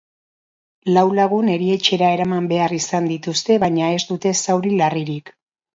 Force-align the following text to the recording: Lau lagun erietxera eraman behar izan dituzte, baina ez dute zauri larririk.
Lau 0.95 1.03
lagun 1.19 1.51
erietxera 1.57 2.09
eraman 2.15 2.49
behar 2.55 2.75
izan 2.81 3.13
dituzte, 3.13 3.61
baina 3.67 3.95
ez 4.01 4.05
dute 4.15 4.35
zauri 4.49 4.79
larririk. 4.83 5.37